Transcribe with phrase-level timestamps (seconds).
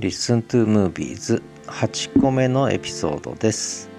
[0.00, 3.90] Listen to Movies 8個目のエピソードです。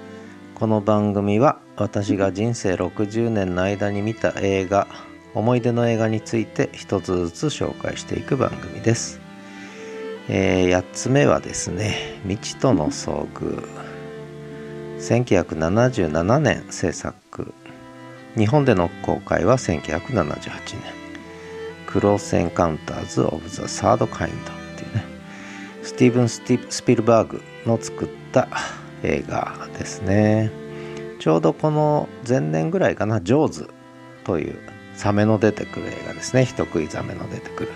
[0.56, 4.88] この番組は私が人生60年の間に見た映画
[5.36, 9.22] 思い出の映画について一つずつ紹介していく番組です、
[10.28, 13.64] えー、8つ目はですね「未知との遭遇」
[14.98, 17.54] 1977年制作。
[18.36, 20.82] 日本での公開は1978年
[21.86, 24.52] 「クロース・エンカウンターズ・オブ・ザ・サード・カインド」
[26.02, 28.48] っていうねスティ・スピルバーグの作った
[29.04, 30.50] 映画ですね。
[31.20, 33.70] ちょうどこの前年ぐらいかな「ジョーズ」
[34.26, 34.56] という
[34.96, 36.44] サメの出てくる映画ですね。
[36.44, 37.72] 人食いザメの出てくる。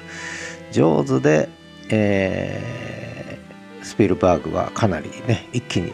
[0.71, 1.49] ジョーズで、
[1.89, 5.93] えー、スピルバーグはかなりね一気に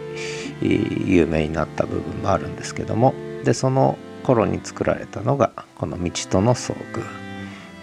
[0.61, 3.13] 有名になった部分もあるんですけども。
[3.43, 7.03] でその頃に作られたのがこの「道との遭遇」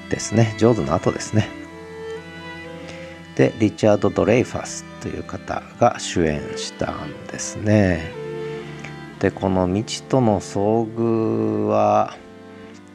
[0.08, 0.54] ですね。
[0.56, 1.67] ジョーズの後ですね。
[3.38, 8.10] でリチャード・ドレイファスという方が主演したんですね。
[9.20, 12.16] でこの「未知との遭遇は」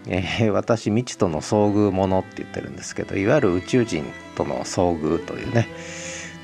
[0.06, 4.04] えー、私未知との遭遇ものって言ってるんですけどいわゆる宇宙人
[4.36, 5.70] との遭遇というね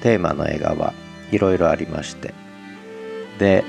[0.02, 0.94] テーマの映画は
[1.34, 2.34] いろいろありまして。
[3.38, 3.66] で、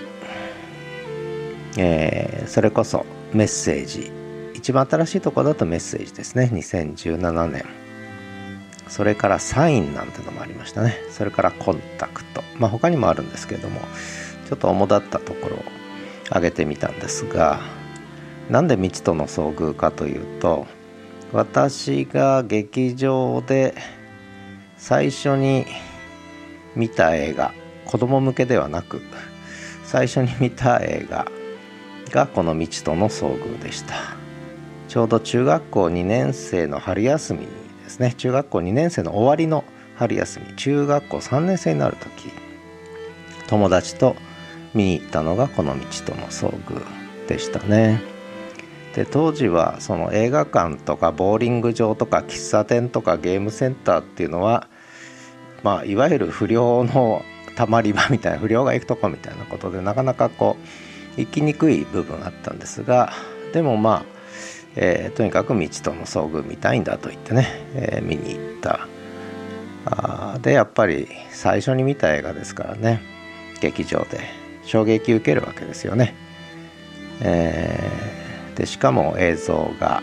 [1.77, 4.13] えー、それこそメッセージ。
[4.55, 6.51] 一番新しいところだとメッセージですね。
[6.53, 7.80] 2017年。
[8.91, 10.97] それからサインなんてのもありましたね。
[11.11, 12.43] それからコンタクト。
[12.59, 13.81] まあ他にもあるんですけれども
[14.49, 15.63] ちょっと主だったところを
[16.27, 17.61] 挙げてみたんですが
[18.51, 20.67] なんで未知との遭遇かというと
[21.33, 23.75] 私が劇場で
[24.77, 25.67] 最初に
[26.75, 27.53] 見た映画
[27.87, 29.01] 子供向けではなく
[29.85, 31.27] 最初に見た映画
[32.11, 33.95] がこの「未知との遭遇」でした。
[34.89, 37.47] ちょうど中学校2年生の春休みに
[37.91, 38.15] ですね。
[38.17, 39.65] 中学校2年生の終わりの
[39.97, 40.55] 春休み。
[40.55, 42.31] 中学校3年生になる時
[43.49, 44.15] 友達と
[44.75, 46.81] 見に行ったのがこの「道との遭遇」
[47.27, 48.01] でしたね。
[48.95, 54.69] で当時はその映画館とかボーリング場とか喫茶店とかゲームセンターっていうのは
[55.63, 57.23] まあいわゆる不良の
[57.55, 60.57] たまり場みたいな不良が行くとこみたいなことでなかなかこ
[61.17, 63.13] う行きにくい部分あったんですが
[63.53, 64.20] でもまあ、
[64.77, 68.87] えー、とにかく道との遭遇見たいんだと言ってね、えー、見に行った。
[69.87, 73.01] あでやっぱり最初に見た映画ですからね
[73.63, 74.21] 劇場で
[74.63, 76.15] 衝撃受けるわけですよね。
[77.23, 80.03] えー、でしかも映像が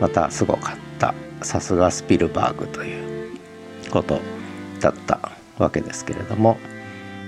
[0.00, 1.14] またすごかった。
[1.42, 3.38] さすがスピルバーグという
[3.90, 4.20] こと
[4.80, 6.56] だったわけですけれども。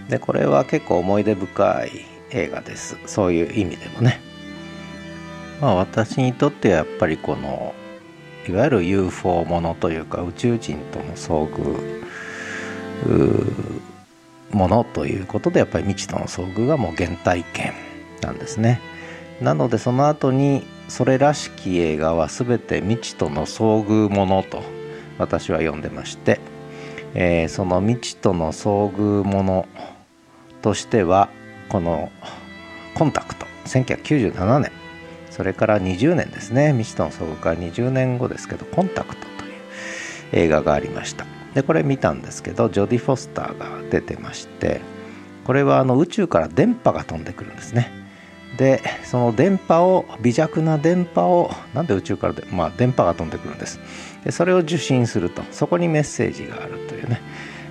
[0.09, 2.97] でこれは結構思い出深い映画です。
[3.06, 4.21] そういう意味でもね。
[5.61, 7.75] まあ私にとってはやっぱりこの
[8.49, 12.03] いわゆる UFO ものというか宇宙人との遭遇
[14.53, 17.72] ものということでやっぱり未知との遭遇がもう原体験
[18.21, 18.81] なんですね。
[19.41, 24.62] なのでその後にそれらしき映画は全て未知との遭遇ものと
[25.19, 26.41] 私は呼んでまして
[27.19, 29.67] えー、その未知との遭遇もの
[30.61, 31.31] としては
[31.71, 32.12] この
[32.94, 34.71] コンタクト1997年
[35.37, 36.73] それから20年ですね。
[36.73, 39.53] 未知との遭遇から20年後ですけどコンタクトという
[40.33, 41.27] 映画がありました。
[41.55, 44.81] でこれ見たんですけどジョディ・フォスターが出てまして
[45.45, 47.91] これはあの宇宙から電波が飛んでくるんですね。
[48.57, 53.79] でその電波を微弱な電波をなんで宇宙からで、まあ、電波が飛んでくるんです。
[54.25, 57.21] でそれを受信するとそこにメッセージがあるというね、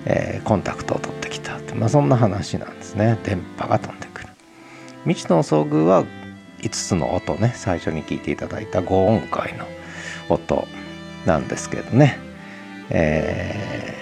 [0.04, 3.18] えー、コンタクトを取ってきたって、まあ、そんな話なんですね。
[3.24, 4.28] 電波が飛んでくる。
[5.02, 6.04] 未知との遭遇は
[6.60, 9.66] 5つの音ね最初に聞いていただいた5音階の
[10.28, 10.66] 音
[11.26, 12.18] なんですけどね、
[12.90, 13.94] え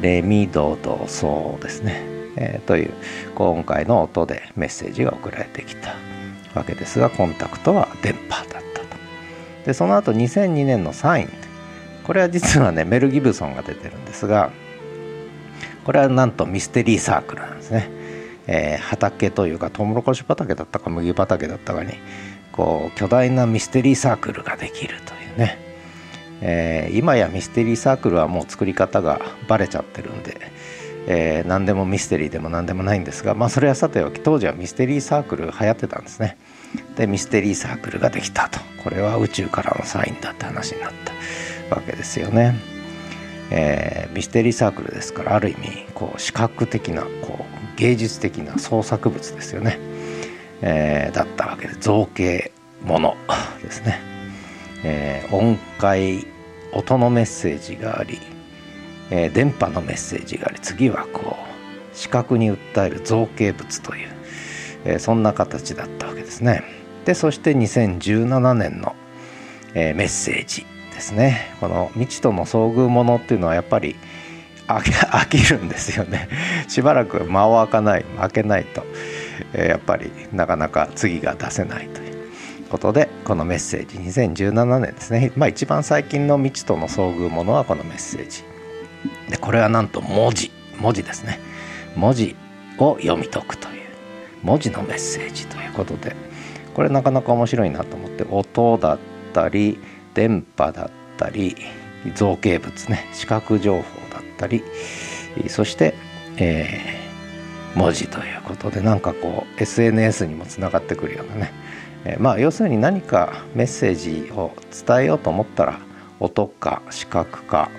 [0.00, 2.02] ー、レミドドソですね、
[2.36, 2.94] えー、という
[3.34, 5.94] 5音階の音でメッセージが送られてきた
[6.54, 8.96] わけですがコンタクトは電波だったと。
[9.66, 11.28] でその後2002年のサイン。
[12.04, 14.50] これは実はねメル・ギブソンが出てるんですが
[15.84, 17.90] これはなんとミステリーサークルなんですね、
[18.46, 21.94] えー、畑というかトウモロコシ畑だったか麦畑だったかに
[22.52, 25.58] こう巨大なミステリーサークルができるというね、
[26.40, 30.40] えー、今やミステリーサークルはもう作り方がバレちゃってるんで、
[31.06, 36.36] えー、何でもミステリーでも何でもないんですがまあそれはさておき当時はミステリーサークル流行ってたんですね。
[36.96, 38.58] でミステリーサークルができたと。
[38.82, 40.92] これは宇宙からのサインだって話になっ
[41.68, 42.54] たわけですよね。
[43.50, 49.78] えー、ミステリーサークルですからある意味こう視覚的なこう芸術的な創作物ですよね、
[50.62, 53.16] えー、だったわけで造形もの
[53.62, 54.00] ですね、
[54.84, 56.26] えー、音階
[56.72, 58.18] 音のメッセージがあり、
[59.10, 64.08] えー、電波のメッセージがあり次はこう視覚に訴える造形物という、
[64.84, 66.64] えー、そんな形だったわけですね。
[67.04, 68.96] でそして2017年の、
[69.74, 71.54] えー、メッセージですね。
[71.60, 73.96] この未知との遭遇ものっていうのはやっぱり
[74.66, 76.28] 飽きるんですよね。
[76.68, 78.84] しばらく間を空かない開けないと、
[79.52, 82.28] えー、やっぱりなかなか次が出せないという
[82.70, 85.32] ことでこのメッセージ2017年ですね。
[85.36, 88.44] まあ一番最近の未知との遭遇ものはこのメッセージ。
[89.28, 90.50] でこれはなんと文字
[90.80, 91.40] 文字ですね。
[91.96, 92.36] 文字
[92.78, 93.82] を読み解くという
[94.42, 96.16] 文字のメッセージということで
[96.74, 98.98] これなかなか面白いなと思って音だっ
[99.32, 99.78] たり
[100.14, 101.56] 電波だったり
[102.12, 104.62] 造形物ね視覚情報だったり
[105.48, 105.94] そして、
[106.36, 111.52] えー、文字ということでなんかこう SNS にもつながってくるようなね、
[112.04, 114.52] えー、まあ要するに何かメッセージを
[114.86, 115.78] 伝えようと思ったら
[116.20, 117.70] 音か視覚か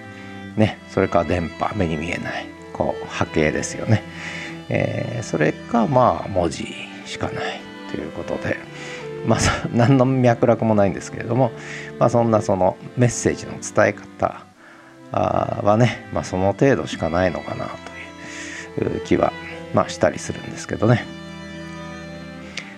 [0.57, 4.03] ねそれか電波目に見えないこう波形ですよね、
[4.69, 6.67] えー、それかまあ文字
[7.05, 7.59] しかない
[7.91, 8.74] ということで。
[9.25, 9.39] まあ
[9.73, 11.51] 何の脈絡もないんですけれども、
[11.99, 14.45] まあ、そんなそのメッセージの伝え方
[15.11, 17.69] はね、まあ、その程度しかないのかな
[18.77, 19.31] という気は、
[19.73, 21.05] まあ、したりするんですけどね。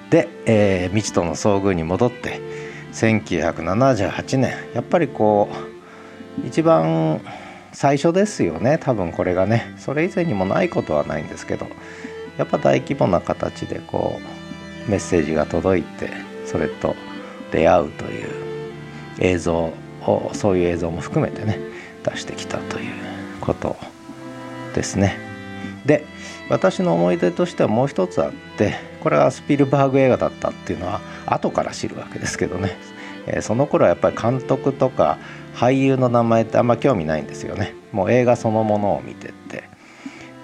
[0.10, 2.40] で、えー、未知との遭遇に戻って
[2.94, 5.50] 1978年やっぱりこ
[6.44, 7.20] う一番
[7.74, 9.74] 最初ですよね多分これがね。
[9.78, 11.68] それ以前にもないことはないんですけど
[12.38, 14.20] やっぱ大規模な形でこ
[14.88, 16.96] うメッセージが届いてそれと
[17.52, 18.30] 出会うという
[19.20, 21.60] 映像をそういう映像も含めてね
[22.04, 22.94] 出してきたという
[23.42, 23.76] こと
[24.74, 25.18] ですね。
[25.86, 26.06] で
[26.50, 32.78] 私の思い出としてはもう一つあってこれはスピルバーグ映画だったっていうのは後から知るわけですけどね、
[33.26, 35.18] えー、その頃はやっぱり監督とか
[35.56, 39.64] 俳優の名前ってあんま興味ないんですよねもう映画そのものを見てって、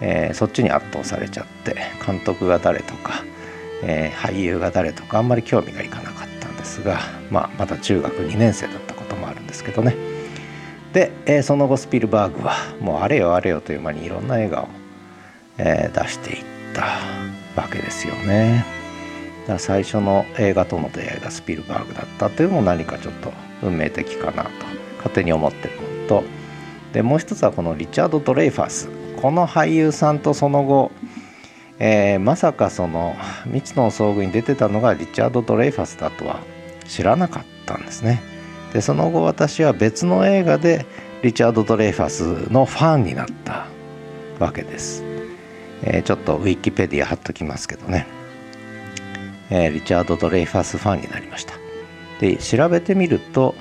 [0.02, 1.76] えー、そっちに圧倒されちゃって
[2.06, 3.24] 監督が誰とか
[3.86, 7.00] えー、俳優が誰とかあんまり興味がいかなかったんですが、
[7.30, 9.96] まあ、まだ中学2年生だったこともあるんですけどね。
[10.94, 14.68] で、えー、その後スピルバーグはもうあれよあれよという間にいろんな映画を、
[15.58, 16.44] えー、出していっ
[16.74, 18.64] たわけですよね。
[19.42, 24.50] だから最初の映画との出会いがスピルバーグだったというのも何かちょっと運命的かなと
[24.98, 26.24] 勝手に思ってるのと。
[26.94, 28.90] でもう一つはこのリチャード・ドレイファース。
[29.22, 30.92] この俳優さんとその後
[31.80, 33.16] えー、まさかその
[33.46, 36.40] 未知の遭遇に出てたのがリチャード・ドレイファスだとは
[36.88, 38.22] 知らなかったんですね。
[38.74, 40.86] でその後私は別の映画で
[41.22, 43.68] リチャード・ドレイファスのファンになった
[44.40, 45.04] わけです、
[45.84, 48.08] えー、ちょっとウィキペディア貼っときますけどね、
[49.50, 51.54] えー、リチャード・ドレイファスファンになりました。
[52.20, 53.56] で調べてみると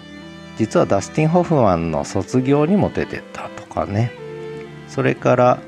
[0.58, 4.12] 実はダスティン・ホフマンの卒業にも出てたとかね。
[4.88, 5.58] それから、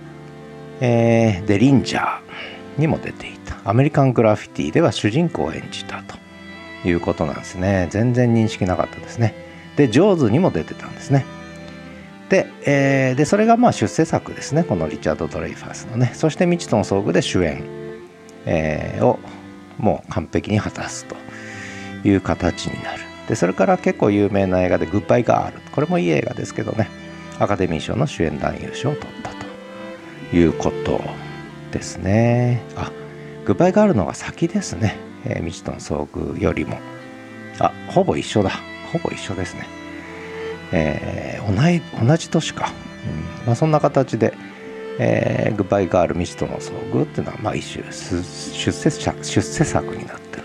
[0.81, 3.57] えー、デリンジャーにも出ていた。
[3.65, 6.17] アメリカングラフィティでは主人公を演じたと。
[6.87, 7.89] いうことなんですね。
[7.91, 9.35] 全然認識なかったですね。
[9.77, 11.25] でジョーズにも出てたんですね。
[12.29, 14.65] で,、えー、でそれがまあ出世作ですね。
[14.65, 16.11] このリチャード・ドレイファースのね。
[16.15, 17.65] そして未知との遭遇で主演、
[18.45, 19.19] えー、を
[19.79, 21.17] もう完璧に果たすと。
[22.05, 23.01] いう形になる。
[23.29, 26.89] でそれから結構有名な映画で「グッバイ・ガール」これもいい映画ですけどね。
[27.41, 29.31] アカデミー賞の主演男優賞を取った
[30.33, 31.01] いうこと
[31.73, 32.63] ですね。
[32.77, 32.91] あ
[33.45, 36.79] グッバイガールの方が先ですね、えー、未知との遭遇よりも。
[37.59, 38.51] あほぼ一緒だ。
[38.93, 39.67] ほぼ一緒ですね。
[40.73, 42.73] えー、同い同じ年か、
[43.41, 43.47] うん。
[43.47, 44.35] まあ、そんな形で、
[44.99, 50.45] えー、グッバイガール未知との遭遇っていうのは、まあ、一種出世作出世作になってる。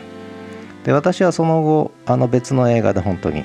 [0.83, 3.43] で私はその後あの別の映画で本当に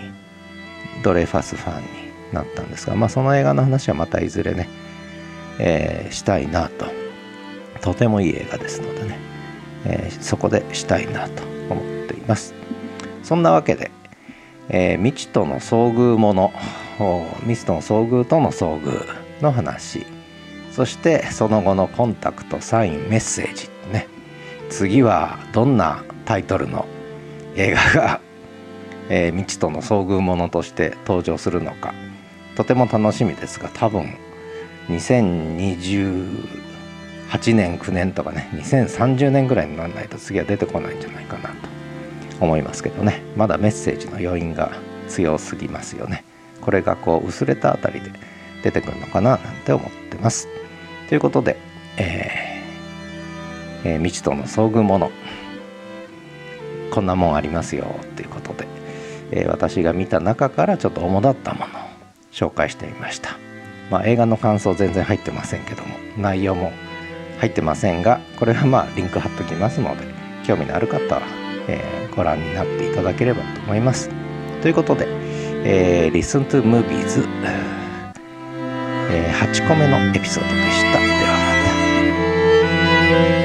[1.02, 1.88] ドレファスファンに
[2.32, 4.68] なったんですが、まあ、その映画の話はまたいずれね、
[5.58, 6.86] えー、したいなと。
[7.80, 9.18] とてもいい映画ですのでね、
[9.84, 12.54] えー、そこでしたいなと思っています。
[13.22, 13.90] そんなわけで、
[14.68, 16.52] えー、未知との遭遇もの
[17.40, 19.04] 未知との遭遇との遭遇
[19.42, 20.06] の話。
[20.72, 24.08] そしてその後のコンタクトサインメッセージね。
[24.70, 26.86] 次はどんなタイトルの
[27.54, 28.20] 映画が、
[29.08, 31.94] えー、未知との遭遇ものとして登場するのか。
[32.56, 34.14] とても楽しみですが多分
[34.88, 41.56] 2028年9年とかね2030年ぐらいにならないと次は出てこないんじゃないかなと
[42.40, 43.22] 思いますけどね。
[43.36, 44.72] まだメッセージの余韻が
[45.08, 46.24] 強すぎますよね。
[46.60, 48.10] これがこう薄れたあたりで
[48.62, 50.48] 出てくるのかななんて思ってます。
[51.08, 51.56] ということで、
[51.96, 55.10] えーえー、未知との遭遇もの。
[56.90, 58.68] こんなもんありますよということで、
[59.32, 61.68] えー、私が見た中からちょっと主だったものを
[62.30, 63.43] 紹介してみました。
[63.90, 66.72] まあ、映画の感想全然入ってませんけども内容も
[67.38, 70.06] 入ってませんがこれはまあリンク貼っときますので
[70.46, 71.22] 興味のある方は、
[71.68, 74.10] えー、ご覧になっていただければと思います。
[74.60, 75.06] ということで、
[75.64, 77.26] え、Listen to Movies、
[79.10, 80.98] え、8個目のエピソードでした。
[80.98, 81.32] では
[83.28, 83.43] また。